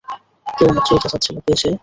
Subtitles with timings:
[0.57, 1.69] কেউ মাত্রই চেচাচ্ছিলো, কে সে?